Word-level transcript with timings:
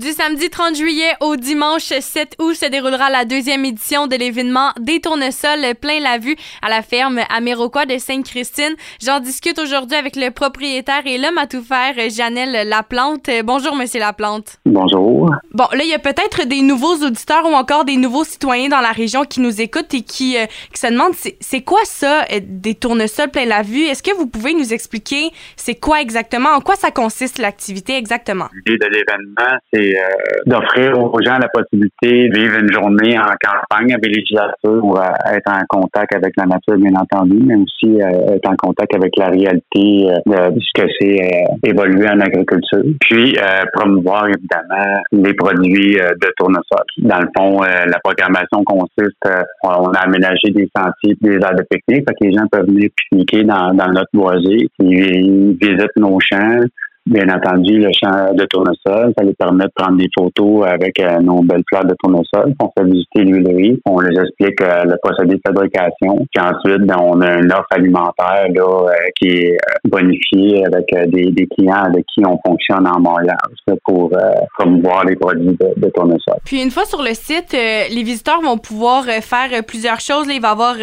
Du 0.00 0.12
samedi 0.12 0.48
30 0.48 0.76
juillet 0.76 1.12
au 1.20 1.36
dimanche 1.36 1.92
7 2.00 2.36
août 2.38 2.54
se 2.54 2.64
déroulera 2.64 3.10
la 3.10 3.26
deuxième 3.26 3.66
édition 3.66 4.06
de 4.06 4.16
l'événement 4.16 4.70
Des 4.80 4.98
tournesols 4.98 5.74
plein 5.78 6.00
la 6.00 6.16
vue 6.16 6.36
à 6.62 6.70
la 6.70 6.80
ferme 6.80 7.20
Améroquois 7.28 7.84
de 7.84 7.98
Sainte-Christine. 7.98 8.76
J'en 9.04 9.20
discute 9.20 9.58
aujourd'hui 9.58 9.98
avec 9.98 10.16
le 10.16 10.30
propriétaire 10.30 11.02
et 11.04 11.18
l'homme 11.18 11.36
à 11.36 11.46
tout 11.46 11.62
faire, 11.62 11.92
Janelle 12.08 12.66
Laplante. 12.66 13.28
Bonjour, 13.44 13.76
Monsieur 13.76 14.00
Laplante. 14.00 14.56
Bonjour. 14.64 15.34
Bon, 15.52 15.66
là, 15.72 15.84
il 15.84 15.90
y 15.90 15.92
a 15.92 15.98
peut-être 15.98 16.48
des 16.48 16.62
nouveaux 16.62 17.04
auditeurs 17.04 17.44
ou 17.44 17.52
encore 17.52 17.84
des 17.84 17.96
nouveaux 17.96 18.24
citoyens 18.24 18.70
dans 18.70 18.80
la 18.80 18.92
région 18.92 19.24
qui 19.24 19.40
nous 19.40 19.60
écoutent 19.60 19.92
et 19.92 20.00
qui, 20.00 20.38
euh, 20.38 20.46
qui 20.72 20.80
se 20.80 20.86
demandent 20.86 21.12
c'est 21.40 21.60
quoi 21.60 21.80
ça, 21.84 22.22
euh, 22.32 22.40
des 22.42 22.74
tournesols 22.74 23.30
plein 23.30 23.44
la 23.44 23.60
vue? 23.60 23.82
Est-ce 23.82 24.02
que 24.02 24.16
vous 24.16 24.26
pouvez 24.26 24.54
nous 24.54 24.72
expliquer 24.72 25.28
c'est 25.56 25.74
quoi 25.74 26.00
exactement, 26.00 26.54
en 26.54 26.62
quoi 26.62 26.76
ça 26.76 26.90
consiste 26.90 27.36
l'activité 27.36 27.98
exactement? 27.98 28.48
L'idée 28.64 28.78
de 28.78 28.86
l'événement, 28.86 29.58
c'est 29.70 29.89
euh, 29.96 30.00
d'offrir 30.46 30.98
aux 30.98 31.20
gens 31.22 31.38
la 31.38 31.48
possibilité 31.48 32.28
de 32.28 32.38
vivre 32.38 32.58
une 32.58 32.72
journée 32.72 33.18
en 33.18 33.32
campagne 33.40 33.94
à 33.94 33.98
villégiature 34.02 34.50
pour 34.80 35.00
euh, 35.00 35.06
être 35.32 35.50
en 35.50 35.62
contact 35.68 36.14
avec 36.14 36.32
la 36.36 36.46
nature, 36.46 36.76
bien 36.76 36.94
entendu, 36.98 37.38
mais 37.44 37.56
aussi 37.56 38.00
euh, 38.00 38.34
être 38.36 38.48
en 38.48 38.56
contact 38.56 38.94
avec 38.94 39.12
la 39.16 39.28
réalité 39.28 40.08
de 40.26 40.60
ce 40.60 40.82
que 40.82 40.88
c'est 40.98 41.44
évoluer 41.64 42.08
en 42.08 42.20
agriculture. 42.20 42.82
Puis 43.00 43.36
promouvoir 43.72 44.26
évidemment 44.28 45.00
les 45.12 45.34
produits 45.34 45.94
de 45.94 46.32
tournesol. 46.36 46.84
Dans 46.98 47.18
le 47.18 47.28
fond, 47.36 47.62
la 47.62 47.98
programmation 48.02 48.62
consiste, 48.64 49.28
on 49.62 49.92
a 49.92 50.00
aménagé 50.00 50.50
des 50.50 50.68
sentiers, 50.76 51.16
des 51.20 51.36
aires 51.36 51.54
de 51.54 51.64
pique-nique, 51.70 52.06
que 52.06 52.24
les 52.24 52.32
gens 52.32 52.46
peuvent 52.50 52.66
venir 52.66 52.90
pique-niquer 52.96 53.44
dans, 53.44 53.72
notre 53.74 54.10
boisé. 54.12 54.68
Ils 54.80 55.56
visitent 55.60 55.96
nos 55.96 56.18
champs, 56.20 56.62
bien 57.10 57.28
entendu, 57.28 57.78
le 57.78 57.90
champ 57.92 58.32
de 58.32 58.44
tournesol. 58.46 59.12
Ça 59.18 59.24
les 59.24 59.34
permet 59.34 59.64
de 59.64 59.72
prendre 59.74 59.98
des 59.98 60.08
photos 60.16 60.66
avec 60.66 60.98
euh, 61.00 61.18
nos 61.18 61.42
belles 61.42 61.64
fleurs 61.68 61.84
de 61.84 61.94
tournesol. 62.02 62.54
On 62.60 62.70
fait 62.76 62.84
visiter 62.84 63.24
l'huilerie. 63.24 63.80
On 63.84 63.98
les 64.00 64.18
explique 64.18 64.60
euh, 64.62 64.84
le 64.84 64.96
procédé 65.02 65.34
de 65.34 65.40
fabrication. 65.44 66.24
Puis 66.32 66.42
ensuite, 66.42 66.86
ben, 66.86 66.96
on 67.00 67.20
a 67.20 67.38
une 67.38 67.52
offre 67.52 67.66
alimentaire 67.72 68.46
là, 68.54 68.62
euh, 68.62 68.92
qui 69.16 69.28
est 69.28 69.58
bonifiée 69.84 70.64
avec 70.64 70.86
des, 71.10 71.48
clients 71.56 71.84
avec 71.84 72.04
qui 72.14 72.24
on 72.24 72.38
fonctionne 72.46 72.86
en 72.86 73.00
Montréal 73.00 73.36
pour 73.84 74.12
promouvoir 74.58 75.04
les 75.04 75.16
produits 75.16 75.56
de, 75.58 75.72
de, 75.76 75.88
tournesol. 75.90 76.36
Puis 76.44 76.62
une 76.62 76.70
fois 76.70 76.84
sur 76.84 77.02
le 77.02 77.14
site, 77.14 77.52
les 77.52 78.02
visiteurs 78.02 78.40
vont 78.40 78.58
pouvoir 78.58 79.04
faire 79.04 79.48
plusieurs 79.66 80.00
choses. 80.00 80.26
il 80.28 80.40
va 80.40 80.48
y 80.48 80.50
avoir, 80.52 80.76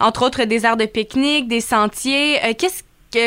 entre 0.00 0.24
autres, 0.24 0.44
des 0.44 0.64
aires 0.64 0.76
de 0.76 0.86
pique-nique, 0.86 1.48
des 1.48 1.60
sentiers. 1.60 2.36
Qu'est-ce 2.58 2.82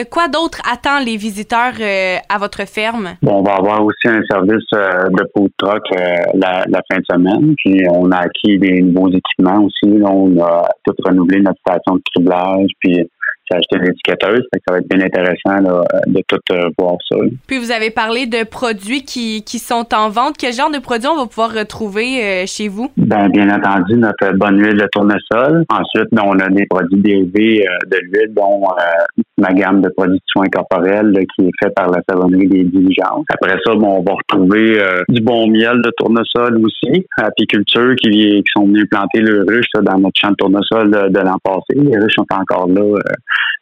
quoi 0.10 0.28
d'autre 0.28 0.62
attend 0.70 1.00
les 1.00 1.18
visiteurs 1.18 1.74
euh, 1.80 2.18
à 2.30 2.38
votre 2.38 2.66
ferme? 2.68 3.16
Bon, 3.22 3.40
on 3.40 3.44
va 3.44 3.56
avoir 3.56 3.84
aussi 3.84 4.08
un 4.08 4.22
service 4.30 4.66
euh, 4.74 5.10
de 5.10 5.30
food 5.36 5.52
truck 5.58 5.84
euh, 5.94 6.18
la, 6.36 6.82
fin 6.92 7.00
de 7.00 7.06
semaine. 7.10 7.56
Puis 7.58 7.84
on 7.90 8.12
a 8.12 8.18
acquis 8.18 8.58
des 8.58 8.82
nouveaux 8.82 9.10
équipements 9.10 9.66
aussi. 9.66 10.02
on 10.04 10.40
a 10.42 10.70
tout 10.86 10.94
renouvelé 11.06 11.42
notre 11.42 11.60
station 11.60 11.96
de 11.96 12.02
criblage. 12.14 12.70
Puis 12.80 13.10
j'ai 13.50 13.58
acheté 13.58 13.78
une 13.78 13.92
étiquetteuse. 13.92 14.42
Ça 14.52 14.74
va 14.74 14.80
être 14.80 14.90
bien 14.90 15.06
intéressant 15.06 15.84
de 16.08 16.22
tout 16.28 16.40
euh, 16.52 16.70
voir 16.78 16.96
ça. 17.10 17.18
Puis 17.48 17.58
vous 17.58 17.72
avez 17.72 17.92
parlé 17.92 18.26
de 18.26 18.44
produits 18.44 19.04
qui, 19.04 19.44
qui 19.44 19.60
sont 19.60 19.88
en 19.94 20.10
vente. 20.10 20.36
Quel 20.38 20.54
genre 20.54 20.72
de 20.72 20.80
produits 20.80 21.08
on 21.08 21.18
va 21.18 21.28
pouvoir 21.28 21.54
retrouver 21.54 22.24
euh, 22.24 22.44
chez 22.46 22.68
vous? 22.68 22.92
Ben, 22.98 23.30
bien 23.30 23.50
entendu, 23.50 23.96
notre 23.96 24.36
bonne 24.38 24.60
huile 24.60 24.78
de 24.78 24.88
tournesol. 24.92 25.66
Ensuite, 25.70 26.10
ben, 26.12 26.24
on 26.26 26.40
a 26.40 26.50
des 26.50 26.66
produits 26.66 27.02
dérivés 27.02 27.68
euh, 27.68 27.78
de 27.90 27.98
l'huile, 28.04 28.34
dont 28.34 28.64
ma 29.38 29.54
gamme 29.54 29.82
de 29.82 29.90
produits 29.90 30.18
de 30.18 30.24
soins 30.28 30.48
corporels 30.52 31.14
qui 31.36 31.46
est 31.46 31.52
fait 31.62 31.70
par 31.76 31.90
la 31.90 32.02
savonnerie 32.10 32.48
des 32.48 32.64
diligences. 32.64 33.26
Après 33.30 33.56
ça, 33.66 33.76
bon, 33.76 34.00
on 34.00 34.04
va 34.04 34.14
retrouver 34.14 34.82
du 35.10 35.22
bon 35.22 35.48
miel 35.48 35.82
de 35.82 35.92
tournesol 35.98 36.60
aussi, 36.64 37.06
apiculture 37.18 37.96
qui, 37.96 38.10
qui 38.10 38.52
sont 38.56 38.66
venus 38.66 38.88
planter 38.90 39.20
le 39.20 39.46
ruche 39.48 39.68
dans 39.82 39.98
notre 40.00 40.20
champ 40.20 40.32
de 40.32 40.36
tournesol 40.36 40.92
de, 41.12 41.20
l'an 41.20 41.38
passé. 41.44 41.76
Les 41.76 41.98
ruches 41.98 42.16
sont 42.16 42.26
encore 42.32 42.68
là 42.68 43.00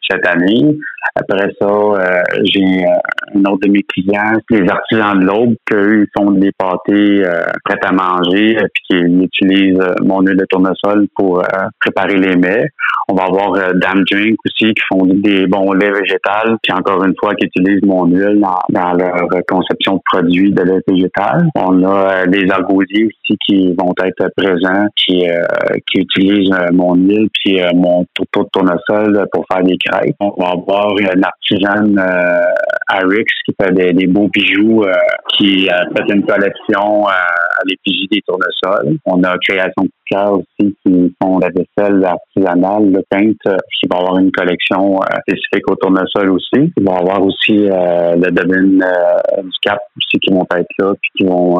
cette 0.08 0.26
année. 0.26 0.78
Après 1.14 1.48
ça, 1.60 1.66
euh, 1.66 2.22
j'ai 2.44 2.84
euh, 2.84 3.34
un 3.34 3.44
autre 3.50 3.66
de 3.66 3.70
mes 3.70 3.82
clients, 3.82 4.38
les 4.50 4.68
artisans 4.68 5.18
de 5.18 5.24
l'aube, 5.24 5.54
qu'eux, 5.64 6.02
ils 6.02 6.08
font 6.16 6.30
des 6.32 6.52
pâtés 6.52 7.24
euh, 7.24 7.44
prêts 7.64 7.78
à 7.82 7.92
manger, 7.92 8.56
puis 8.74 8.82
qu'ils 8.88 9.22
utilisent 9.22 9.94
mon 10.02 10.20
huile 10.20 10.36
de 10.36 10.46
tournesol 10.48 11.06
pour 11.14 11.42
préparer 11.80 12.16
les 12.16 12.36
mets. 12.36 12.68
On 13.08 13.14
va 13.14 13.24
avoir 13.24 13.74
Dame 13.74 14.02
Drink 14.10 14.36
aussi, 14.44 14.74
qui 14.74 14.82
font 14.92 15.06
des 15.06 15.46
bons 15.46 15.72
laits 15.72 15.94
végétales, 15.94 16.56
puis 16.62 16.72
encore 16.72 17.04
une 17.04 17.14
fois, 17.18 17.34
qui 17.34 17.46
utilisent 17.46 17.84
mon 17.84 18.06
huile 18.06 18.40
dans, 18.70 18.92
leur 18.92 19.28
conception 19.48 19.96
de 19.96 20.00
produits 20.04 20.52
de 20.52 20.62
lait 20.62 20.80
végétal. 20.88 21.48
On 21.54 21.84
a 21.84 22.26
des 22.26 22.50
argosiers 22.50 23.06
aussi 23.06 23.38
qui 23.46 23.74
vont 23.78 23.94
être 24.02 24.28
présents, 24.36 24.86
qui, 24.96 25.24
qui 25.86 26.00
utilisent 26.00 26.50
mon 26.72 26.94
huile, 26.94 27.28
puis 27.32 27.60
mon 27.74 28.04
tourteau 28.14 28.44
de 28.44 28.48
tournesol 28.52 29.26
pour 29.32 29.44
faire 29.50 29.62
des 29.62 29.76
crêpes. 29.78 30.16
On 30.20 30.34
va 30.38 30.50
avoir 30.50 30.98
une 30.98 31.24
artisane 31.24 31.98
euh, 31.98 32.40
Arix 32.88 33.24
qui 33.44 33.54
fait 33.60 33.72
des, 33.72 34.06
beaux 34.06 34.28
bijoux, 34.28 34.84
euh, 34.84 34.92
qui 35.36 35.66
fait 35.66 36.12
une 36.12 36.24
collection 36.24 37.06
euh, 37.06 37.10
à 37.10 37.62
l'effigie 37.64 38.08
des 38.10 38.22
tournesols. 38.26 38.98
On 39.04 39.22
a 39.22 39.36
Création 39.38 39.88
Aussi 40.14 40.76
qui 40.84 41.14
font 41.20 41.38
la 41.38 41.48
vaisselle 41.48 42.04
artisanale, 42.04 42.92
le 42.92 43.02
peinte, 43.10 43.36
qui 43.42 43.88
va 43.90 43.98
avoir 43.98 44.18
une 44.18 44.30
collection 44.30 45.00
spécifique 45.22 45.68
au 45.70 45.74
tournesol 45.74 46.30
aussi. 46.30 46.72
Il 46.76 46.84
va 46.84 46.98
avoir 46.98 47.22
aussi 47.22 47.56
le 47.56 48.30
domaine 48.30 48.84
du 49.42 49.58
Cap 49.62 49.80
aussi 49.96 50.18
qui 50.20 50.32
vont 50.32 50.46
être 50.54 50.68
là 50.78 50.94
puis 51.00 51.10
qui 51.16 51.24
vont 51.24 51.58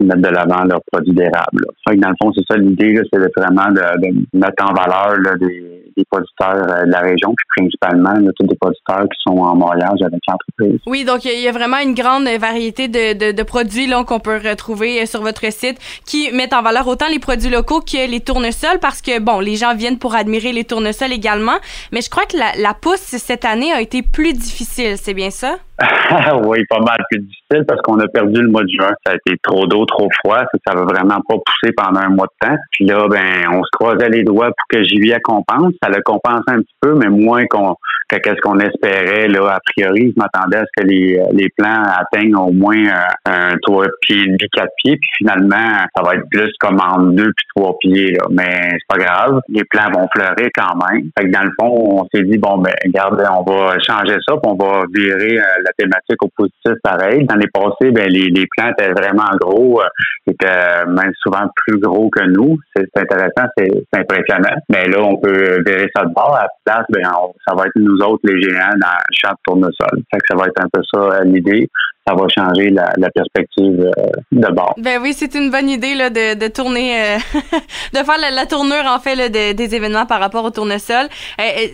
mettre 0.00 0.20
de 0.20 0.28
l'avant 0.28 0.64
leurs 0.64 0.82
produits 0.92 1.14
d'érables. 1.14 1.64
Dans 1.86 2.08
le 2.08 2.14
fond, 2.20 2.32
c'est 2.32 2.44
ça 2.50 2.58
l'idée, 2.58 3.00
c'est 3.12 3.18
vraiment 3.18 3.70
de, 3.70 4.36
mettre 4.36 4.64
en 4.64 4.74
valeur 4.74 5.16
des 5.38 5.73
des 5.96 6.04
producteurs 6.10 6.56
euh, 6.56 6.84
de 6.84 6.90
la 6.90 7.00
région, 7.00 7.34
puis 7.36 7.62
principalement 7.62 8.14
tous 8.38 8.46
des 8.46 8.56
producteurs 8.56 9.04
qui 9.04 9.18
sont 9.26 9.36
en 9.38 9.56
mariage 9.56 10.00
avec 10.02 10.20
l'entreprise. 10.28 10.80
Oui, 10.86 11.04
donc 11.04 11.24
il 11.24 11.40
y 11.40 11.48
a 11.48 11.52
vraiment 11.52 11.78
une 11.78 11.94
grande 11.94 12.28
variété 12.40 12.88
de, 12.88 13.32
de, 13.32 13.42
produits 13.42 13.90
qu'on 14.06 14.20
peut 14.20 14.40
retrouver 14.44 15.02
euh, 15.02 15.06
sur 15.06 15.22
votre 15.22 15.50
site 15.52 15.78
qui 16.06 16.30
mettent 16.32 16.54
en 16.54 16.62
valeur 16.62 16.86
autant 16.88 17.06
les 17.10 17.18
produits 17.18 17.50
locaux 17.50 17.80
que 17.80 18.10
les 18.10 18.20
tournesols 18.20 18.78
parce 18.80 19.02
que, 19.02 19.20
bon, 19.20 19.40
les 19.40 19.56
gens 19.56 19.74
viennent 19.74 19.98
pour 19.98 20.14
admirer 20.14 20.52
les 20.52 20.64
tournesols 20.64 21.12
également, 21.12 21.58
mais 21.92 22.00
je 22.00 22.10
crois 22.10 22.24
que 22.26 22.36
la, 22.36 22.52
la 22.60 22.74
pousse 22.74 23.00
cette 23.00 23.44
année 23.44 23.72
a 23.72 23.80
été 23.80 24.02
plus 24.02 24.32
difficile, 24.32 24.96
c'est 24.96 25.14
bien 25.14 25.30
ça? 25.30 25.56
oui, 26.44 26.64
pas 26.68 26.78
mal 26.78 26.96
plus 27.10 27.20
difficile 27.20 27.64
parce 27.66 27.80
qu'on 27.82 27.98
a 27.98 28.06
perdu 28.06 28.40
le 28.40 28.48
mois 28.48 28.62
de 28.62 28.68
juin. 28.68 28.92
Ça 29.04 29.12
a 29.12 29.14
été 29.14 29.36
trop 29.42 29.66
d'eau, 29.66 29.84
trop 29.86 30.08
froid. 30.24 30.38
Ça, 30.38 30.58
ça 30.66 30.74
va 30.74 30.84
vraiment 30.84 31.20
pas 31.28 31.34
pousser 31.34 31.72
pendant 31.76 32.00
un 32.00 32.10
mois 32.10 32.26
de 32.26 32.48
temps. 32.48 32.56
Puis 32.70 32.86
là, 32.86 33.08
ben, 33.08 33.48
on 33.52 33.62
se 33.62 33.70
croisait 33.72 34.08
les 34.08 34.22
doigts 34.22 34.46
pour 34.46 34.66
que 34.68 34.84
juillet 34.84 35.18
compense. 35.22 35.72
Ça 35.84 35.90
le 35.90 36.00
compense 36.02 36.44
un 36.46 36.60
petit 36.60 36.76
peu, 36.80 36.94
mais 36.94 37.10
moins 37.10 37.44
qu'on 37.46 37.76
que 38.08 38.16
qu'est-ce 38.16 38.40
qu'on 38.40 38.58
espérait. 38.58 39.28
Là, 39.28 39.54
a 39.54 39.60
priori, 39.74 40.14
je 40.14 40.20
m'attendais 40.20 40.58
à 40.58 40.64
ce 40.64 40.82
que 40.82 40.86
les, 40.86 41.20
les 41.32 41.48
plants 41.56 41.82
atteignent 41.98 42.36
au 42.36 42.50
moins 42.50 42.76
euh, 42.76 43.30
un, 43.30 43.56
trois 43.62 43.86
pieds, 44.02 44.26
demi, 44.26 44.38
quatre 44.52 44.72
pieds. 44.82 44.96
Puis 44.96 45.10
finalement, 45.18 45.86
ça 45.96 46.02
va 46.02 46.14
être 46.14 46.28
plus 46.30 46.50
comme 46.60 46.80
en 46.80 46.98
deux 46.98 47.32
puis 47.36 47.46
trois 47.56 47.76
pieds. 47.78 48.12
Là. 48.12 48.26
Mais 48.30 48.70
c'est 48.70 48.88
pas 48.88 49.04
grave. 49.04 49.40
Les 49.48 49.64
plants 49.64 49.90
vont 49.92 50.08
fleurir 50.14 50.48
quand 50.54 50.74
même. 50.88 51.08
Fait 51.18 51.26
que 51.26 51.30
dans 51.30 51.44
le 51.44 51.52
fond, 51.58 52.00
on 52.02 52.08
s'est 52.14 52.24
dit 52.24 52.38
bon 52.38 52.58
ben, 52.58 52.72
regarde, 52.84 53.22
on 53.30 53.42
va 53.50 53.74
changer 53.80 54.16
ça, 54.26 54.36
puis 54.36 54.50
on 54.50 54.56
va 54.56 54.84
virer 54.92 55.38
euh, 55.38 55.62
la 55.64 55.72
thématique 55.78 56.22
au 56.22 56.28
positif 56.36 56.72
pareil. 56.82 57.24
Dans 57.24 57.36
les 57.36 57.48
passés, 57.48 57.90
ben, 57.90 58.08
les, 58.08 58.28
les 58.28 58.46
plants 58.56 58.70
étaient 58.70 58.92
vraiment 58.92 59.30
gros, 59.40 59.80
euh, 59.80 59.86
étaient 60.26 60.86
même 60.86 61.12
souvent 61.22 61.46
plus 61.66 61.78
gros 61.78 62.10
que 62.10 62.24
nous. 62.24 62.58
C'est 62.74 62.88
intéressant, 62.96 63.48
c'est 63.56 63.70
impressionnant. 63.92 64.56
Mais 64.68 64.86
là, 64.88 65.02
on 65.02 65.16
peut 65.16 65.62
virer 65.66 65.88
ça 65.94 66.04
de 66.04 66.12
bord. 66.12 66.36
À 66.36 66.42
la 66.42 66.48
place, 66.64 66.86
ben, 66.90 67.02
ça 67.46 67.54
va 67.54 67.66
être 67.66 67.76
nous 67.76 67.93
autres, 68.00 68.22
les 68.24 68.40
géants, 68.42 68.76
dans 68.80 68.98
chaque 69.12 69.36
tournesol. 69.46 70.02
Ça 70.28 70.36
va 70.36 70.46
être 70.46 70.60
un 70.60 70.68
peu 70.72 70.80
ça 70.92 71.00
euh, 71.00 71.24
l'idée 71.24 71.68
ça 72.06 72.14
va 72.14 72.26
changer 72.28 72.70
la, 72.70 73.10
perspective 73.14 73.80
euh, 73.80 74.10
de 74.30 74.52
bord. 74.52 74.74
Ben 74.76 75.00
oui, 75.00 75.14
c'est 75.14 75.34
une 75.34 75.50
bonne 75.50 75.70
idée 75.70 75.94
là, 75.94 76.10
de, 76.10 76.38
de 76.38 76.48
tourner, 76.48 77.14
euh, 77.14 77.16
de 77.94 77.98
faire 77.98 78.18
la, 78.18 78.46
tournure 78.46 78.84
en 78.86 78.98
fait 78.98 79.30
des 79.30 79.74
événements 79.74 80.04
par 80.04 80.20
rapport 80.20 80.44
au 80.44 80.50
tournesol. 80.50 81.08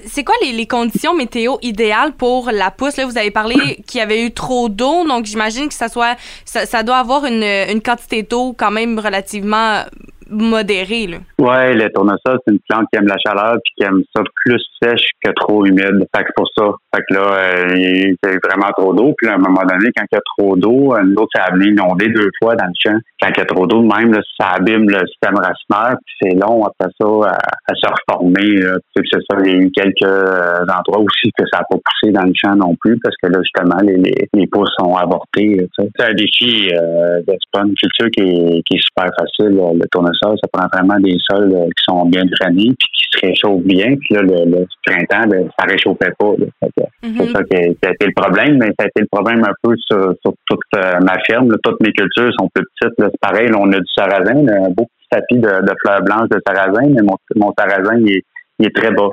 C'est 0.06 0.22
quoi 0.22 0.34
les, 0.43 0.67
conditions 0.67 1.14
météo 1.14 1.56
idéales 1.62 2.12
pour 2.12 2.50
la 2.52 2.70
pousse? 2.70 2.96
Là, 2.96 3.06
vous 3.06 3.19
avez 3.19 3.32
parlé 3.32 3.82
qu'il 3.87 3.99
y 3.99 4.02
avait 4.02 4.25
eu 4.25 4.31
trop 4.31 4.69
d'eau, 4.69 5.06
donc 5.06 5.25
j'imagine 5.25 5.69
que 5.69 5.75
ça 5.75 5.88
soit 5.88 6.16
ça, 6.44 6.82
doit 6.84 6.99
avoir 6.99 7.25
une, 7.25 7.43
une 7.43 7.82
quantité 7.82 8.23
d'eau 8.23 8.55
quand 8.56 8.70
même 8.70 8.99
relativement 9.00 9.82
modéré. 10.30 11.06
Là. 11.06 11.18
Ouais, 11.38 11.74
le 11.74 11.90
tournesol, 11.90 12.38
c'est 12.46 12.52
une 12.52 12.60
plante 12.68 12.86
qui 12.92 12.98
aime 12.98 13.06
la 13.06 13.16
chaleur 13.18 13.56
puis 13.64 13.72
qui 13.76 13.84
aime 13.84 14.02
ça 14.14 14.22
plus 14.44 14.62
sèche 14.82 15.10
que 15.22 15.30
trop 15.32 15.64
humide. 15.66 16.06
Fait 16.14 16.24
que 16.24 16.30
pour 16.34 16.48
ça. 16.56 16.70
Fait 16.94 17.02
que 17.08 17.14
là, 17.14 17.20
euh, 17.20 17.74
il 17.76 18.16
y 18.22 18.26
a 18.26 18.38
vraiment 18.42 18.70
trop 18.76 18.94
d'eau. 18.94 19.14
Puis 19.16 19.28
à 19.28 19.34
un 19.34 19.38
moment 19.38 19.62
donné, 19.62 19.90
quand 19.96 20.04
il 20.10 20.14
y 20.14 20.18
a 20.18 20.22
trop 20.38 20.56
d'eau, 20.56 20.96
nous 21.02 21.14
autres, 21.14 21.30
ça 21.34 21.44
a 21.44 21.52
amené 21.52 21.70
inondé 21.70 22.08
deux 22.08 22.30
fois 22.42 22.54
dans 22.56 22.66
le 22.66 22.72
champ. 22.78 22.98
Quand 23.20 23.28
il 23.28 23.38
y 23.38 23.40
a 23.40 23.44
trop 23.44 23.66
d'eau, 23.66 23.82
même, 23.82 24.12
là, 24.12 24.20
ça 24.38 24.52
abîme 24.56 24.88
le 24.88 25.00
système 25.06 25.36
racinaire. 25.36 25.96
Puis 26.04 26.14
c'est 26.22 26.34
long 26.34 26.64
après 26.64 26.90
ça 26.98 27.06
à, 27.06 27.74
se 27.74 27.86
reformer. 27.86 28.60
Tu 28.96 29.02
c'est 29.10 29.20
ça. 29.30 29.38
Il 29.44 29.50
y 29.50 29.54
a 29.54 29.58
eu 29.58 29.70
quelques 29.70 30.02
euh, 30.02 30.62
endroits 30.62 31.00
aussi 31.00 31.30
que 31.36 31.44
ça 31.50 31.58
n'a 31.58 31.64
pas 31.70 31.76
poussé 31.76 32.12
dans 32.12 32.24
le 32.24 32.32
champ 32.34 32.54
non 32.56 32.74
plus 32.80 32.98
parce 33.02 33.16
que 33.22 33.28
là, 33.28 33.38
justement, 33.42 33.80
les, 33.82 33.96
les, 34.34 34.46
pousses 34.46 34.72
sont 34.78 34.94
avortés. 34.94 35.66
C'est 35.76 36.04
un 36.04 36.14
défi. 36.14 36.70
Euh, 36.72 37.20
c'est 37.26 37.50
pas 37.52 37.62
une 37.62 37.74
culture 37.74 38.10
qui 38.10 38.22
est, 38.22 38.62
qui 38.62 38.76
est 38.76 38.82
super 38.82 39.10
facile. 39.18 39.56
Le 39.56 39.86
tournesol, 39.90 40.19
ça 40.20 40.49
prend 40.52 40.67
vraiment 40.72 40.99
des 41.00 41.17
sols 41.28 41.52
euh, 41.55 41.67
qui 41.67 41.84
sont 41.88 42.05
bien 42.06 42.25
drainés 42.25 42.75
puis 42.78 42.88
qui 42.93 43.05
se 43.11 43.26
réchauffent 43.26 43.64
bien. 43.64 43.94
Puis 43.96 44.14
là, 44.14 44.22
le, 44.22 44.67
printemps, 44.84 45.28
ben, 45.28 45.49
ça 45.58 45.67
réchauffait 45.67 46.12
pas. 46.19 46.32
C'est 46.38 47.08
mm-hmm. 47.08 47.32
ça 47.32 47.43
qui 47.44 47.56
a, 47.56 47.90
été 47.90 48.06
le 48.06 48.12
problème, 48.14 48.58
mais 48.58 48.69
ça 48.78 48.84
a 48.84 48.87
été 48.87 49.00
le 49.00 49.08
problème 49.11 49.43
un 49.44 49.55
peu 49.62 49.75
sur, 49.78 50.14
toute 50.22 50.61
euh, 50.76 51.00
ma 51.00 51.19
ferme. 51.25 51.55
Toutes 51.62 51.81
mes 51.81 51.93
cultures 51.93 52.31
sont 52.38 52.49
plus 52.55 52.64
petites. 52.75 52.94
C'est 52.99 53.20
pareil, 53.20 53.49
là, 53.49 53.58
on 53.58 53.72
a 53.72 53.78
du 53.78 53.93
sarrasin, 53.94 54.46
un 54.49 54.70
beau 54.70 54.87
petit 54.87 55.08
tapis 55.11 55.38
de, 55.38 55.75
fleurs 55.82 56.02
blanches 56.02 56.28
de 56.31 56.40
sarrasin, 56.46 56.88
mais 56.88 57.02
mon, 57.02 57.16
mon 57.37 57.52
sarrasin, 57.58 57.99
il 57.99 58.66
est 58.66 58.76
très 58.76 58.90
bas. 58.90 59.11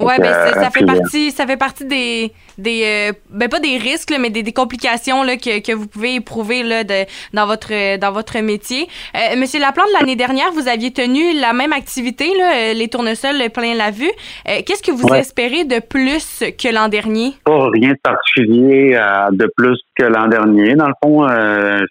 Ouais, 0.00 0.18
ben 0.18 0.32
ça, 0.54 0.70
fait 0.70 0.84
partie, 0.84 1.30
ça 1.30 1.46
fait 1.46 1.56
partie 1.56 1.84
des, 1.84 2.32
des 2.56 3.10
euh, 3.10 3.12
ben 3.30 3.48
pas 3.48 3.60
des 3.60 3.76
risques, 3.76 4.14
mais 4.18 4.30
des, 4.30 4.42
des, 4.42 4.52
complications 4.52 5.22
là, 5.22 5.36
que, 5.36 5.60
que 5.60 5.72
vous 5.72 5.86
pouvez 5.86 6.14
éprouver 6.14 6.62
là, 6.62 6.84
de, 6.84 7.04
dans 7.34 7.46
votre 7.46 7.98
dans 7.98 8.12
votre 8.12 8.38
métier. 8.40 8.88
Euh, 9.14 9.38
Monsieur 9.38 9.60
Laplante, 9.60 9.88
l'année 9.98 10.16
dernière, 10.16 10.52
vous 10.52 10.68
aviez 10.68 10.90
tenu 10.92 11.38
la 11.38 11.52
même 11.52 11.72
activité, 11.72 12.26
là, 12.38 12.70
euh, 12.70 12.74
les 12.74 12.88
tournesols 12.88 13.50
plein 13.52 13.74
la 13.74 13.90
vue. 13.90 14.10
Euh, 14.48 14.60
qu'est-ce 14.66 14.82
que 14.82 14.92
vous 14.92 15.08
espérez 15.14 15.64
de 15.64 15.80
plus 15.80 16.44
que 16.58 16.72
l'an 16.72 16.88
dernier? 16.88 17.34
Pas 17.44 17.68
rien 17.70 17.90
de 17.90 17.98
particulier 18.02 18.98
de 19.32 19.50
plus 19.56 19.78
que 19.96 20.04
l'an 20.04 20.28
dernier. 20.28 20.74
Dans 20.74 20.88
le 20.88 20.94
fond, 21.02 21.26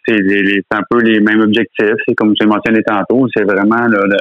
c'est 0.08 0.64
un 0.72 0.82
peu 0.90 1.02
les 1.02 1.20
mêmes 1.20 1.42
objectifs. 1.42 1.96
C'est 2.08 2.16
comme 2.16 2.34
j'ai 2.40 2.48
mentionné 2.48 2.82
tantôt, 2.84 3.28
c'est 3.36 3.44
vraiment 3.44 3.88
là, 3.88 4.18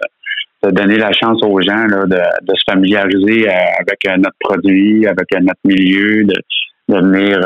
de 0.63 0.71
donner 0.71 0.97
la 0.97 1.13
chance 1.13 1.41
aux 1.43 1.61
gens 1.61 1.87
là, 1.87 2.05
de, 2.07 2.17
de 2.17 2.55
se 2.55 2.73
familiariser 2.73 3.49
euh, 3.49 3.53
avec 3.81 4.05
euh, 4.07 4.17
notre 4.17 4.37
produit, 4.41 5.07
avec 5.07 5.27
euh, 5.33 5.41
notre 5.41 5.61
milieu, 5.65 6.25
de, 6.25 6.35
venir 6.89 7.39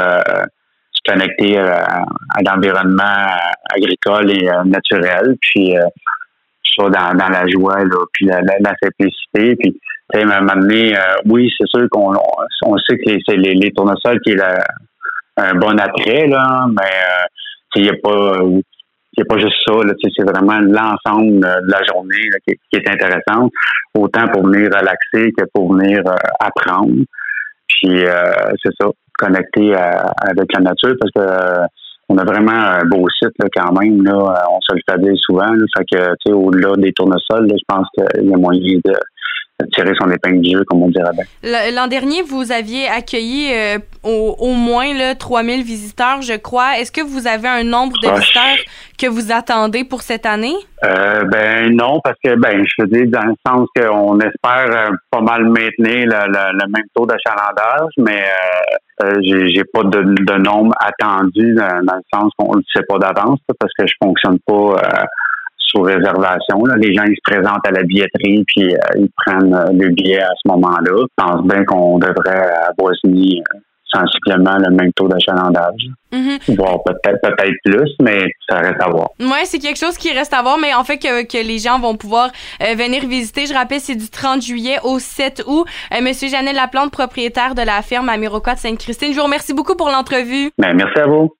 se 0.92 1.00
connecter 1.04 1.58
à, 1.58 2.04
l'environnement 2.46 3.26
agricole 3.74 4.30
et 4.30 4.48
naturel, 4.64 5.34
puis 5.40 5.74
ça 6.76 6.84
dans, 6.84 7.18
dans 7.18 7.28
la 7.28 7.44
joie, 7.48 7.82
là, 7.82 8.04
puis 8.12 8.26
la, 8.26 8.40
la, 8.40 8.72
simplicité, 8.80 9.56
puis 9.56 9.76
à 10.14 10.18
un 10.18 10.40
moment 10.40 10.60
donné, 10.60 10.94
oui, 11.24 11.52
c'est 11.58 11.66
sûr 11.66 11.88
qu'on 11.90 12.14
on 12.64 12.76
sait 12.78 12.98
que 12.98 13.10
c'est 13.26 13.36
les, 13.36 13.54
les 13.54 13.72
tournesols 13.72 14.20
qui 14.20 14.30
est 14.30 14.40
un 15.38 15.54
bon 15.54 15.76
attrait, 15.76 16.28
là, 16.28 16.66
mais 16.68 16.92
il 17.74 17.82
n'y 17.82 17.88
a 17.88 17.94
pas 18.00 18.38
c'est 19.16 19.28
pas 19.28 19.38
juste 19.38 19.56
ça, 19.66 19.74
c'est 20.16 20.24
vraiment 20.24 20.58
l'ensemble 20.60 21.44
euh, 21.44 21.60
de 21.60 21.70
la 21.70 21.82
journée 21.84 22.28
qui, 22.46 22.56
est 22.72 22.88
intéressante, 22.88 23.52
autant 23.94 24.28
pour 24.28 24.46
venir 24.46 24.70
relaxer 24.70 25.32
que 25.36 25.44
pour 25.52 25.74
venir 25.74 26.00
euh, 26.06 26.14
apprendre. 26.40 26.94
Puis 27.68 28.06
euh, 28.06 28.32
c'est 28.62 28.72
ça, 28.80 28.88
connecter 29.18 29.74
avec 29.74 30.52
la 30.54 30.60
nature 30.60 30.94
parce 30.98 31.12
que 31.14 31.66
on 32.08 32.18
a 32.18 32.24
vraiment 32.24 32.52
un 32.52 32.84
beau 32.84 33.06
site 33.08 33.32
quand 33.54 33.72
même. 33.80 34.02
Là, 34.02 34.44
on 34.50 34.60
se 34.60 34.74
le 34.74 34.80
fait 34.86 35.14
souvent. 35.16 35.46
Là, 35.46 35.64
fait 35.76 35.84
que 35.90 36.32
au-delà 36.32 36.72
des 36.76 36.92
tournesols, 36.92 37.48
je 37.48 37.64
pense 37.66 37.86
qu'il 37.94 38.28
y 38.28 38.34
a 38.34 38.36
moyen 38.36 38.78
de 38.84 38.92
tirer 39.72 39.92
son 40.00 40.10
épingle 40.10 40.40
du 40.40 40.52
jeu, 40.52 40.64
comme 40.64 40.82
on 40.82 40.88
dirait 40.88 41.10
L'an 41.72 41.86
dernier, 41.86 42.22
vous 42.22 42.52
aviez 42.52 42.88
accueilli 42.88 43.52
euh, 43.52 43.78
au, 44.02 44.52
moins 44.52 44.94
là, 44.94 45.14
3000 45.14 45.62
visiteurs, 45.62 46.22
je 46.22 46.34
crois. 46.34 46.78
Est-ce 46.78 46.92
que 46.92 47.00
vous 47.00 47.26
avez 47.26 47.48
un 47.48 47.64
nombre 47.64 47.96
de 48.02 48.08
visiteurs 48.08 48.56
que 48.98 49.06
vous 49.06 49.32
attendez 49.32 49.84
pour 49.84 50.02
cette 50.02 50.26
année? 50.26 50.54
Euh, 50.84 51.24
ben 51.24 51.74
non, 51.74 52.00
parce 52.02 52.16
que 52.24 52.34
ben 52.34 52.64
je 52.64 52.82
veux 52.82 52.88
dire 52.88 53.06
dans 53.08 53.28
le 53.28 53.34
sens 53.46 53.68
qu'on 53.76 54.18
espère 54.18 54.90
euh, 54.90 54.90
pas 55.10 55.20
mal 55.20 55.44
maintenir 55.44 56.06
le, 56.06 56.66
même 56.66 56.86
taux 56.94 57.06
d'achalandage, 57.06 57.90
mais 57.98 58.24
j'ai 59.20 59.64
pas 59.72 59.82
de, 59.84 60.38
nombre 60.38 60.74
attendu 60.80 61.54
dans, 61.54 61.80
le 61.80 62.02
sens 62.12 62.32
qu'on 62.36 62.56
ne 62.56 62.62
sait 62.74 62.82
pas 62.88 62.98
d'avance 62.98 63.38
parce 63.58 63.72
que 63.78 63.86
je 63.86 63.94
fonctionne 64.02 64.38
pas 64.46 64.76
réservation. 66.02 66.64
Là. 66.64 66.74
Les 66.76 66.94
gens 66.94 67.04
ils 67.04 67.16
se 67.16 67.30
présentent 67.30 67.66
à 67.66 67.70
la 67.70 67.82
billetterie 67.82 68.44
puis 68.46 68.74
euh, 68.74 68.78
ils 68.96 69.10
prennent 69.24 69.54
euh, 69.54 69.66
le 69.72 69.90
billet 69.90 70.20
à 70.20 70.32
ce 70.42 70.48
moment-là. 70.48 70.96
Je 70.96 71.24
pense 71.24 71.42
bien 71.46 71.64
qu'on 71.64 71.98
devrait 71.98 72.50
avoisiner 72.68 73.40
euh, 73.40 73.58
sensiblement 73.92 74.56
le 74.58 74.74
même 74.74 74.90
taux 74.94 75.06
d'achalandage. 75.06 75.86
Mm 76.12 76.36
peut-être 76.46 77.20
peut-être 77.22 77.54
plus, 77.64 77.90
mais 78.02 78.24
ça 78.48 78.58
reste 78.58 78.80
à 78.80 78.88
voir. 78.90 79.10
Oui, 79.20 79.38
c'est 79.44 79.58
quelque 79.58 79.78
chose 79.78 79.96
qui 79.96 80.10
reste 80.12 80.32
à 80.34 80.42
voir, 80.42 80.58
mais 80.58 80.74
en 80.74 80.84
fait 80.84 80.98
que, 80.98 81.24
que 81.24 81.46
les 81.46 81.58
gens 81.58 81.78
vont 81.78 81.96
pouvoir 81.96 82.30
venir 82.60 83.06
visiter. 83.06 83.46
Je 83.46 83.54
rappelle, 83.54 83.80
c'est 83.80 83.94
du 83.94 84.08
30 84.10 84.42
juillet 84.42 84.76
au 84.84 84.98
7 84.98 85.44
août. 85.46 85.66
Monsieur 86.02 86.28
Janel 86.28 86.56
Laplante, 86.56 86.90
propriétaire 86.90 87.54
de 87.54 87.62
la 87.62 87.82
ferme 87.82 88.08
à 88.08 88.16
Miroquois 88.16 88.54
de 88.54 88.58
Sainte-Christine. 88.58 89.12
Je 89.12 89.18
vous 89.18 89.24
remercie 89.24 89.54
beaucoup 89.54 89.76
pour 89.76 89.88
l'entrevue. 89.88 90.50
Ben, 90.58 90.74
merci 90.74 90.98
à 90.98 91.06
vous. 91.06 91.30